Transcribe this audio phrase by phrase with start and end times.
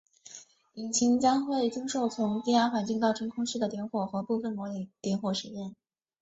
[0.73, 5.75] 引擎将会经受从低压环境到真空室的点火和部分模拟点火实验。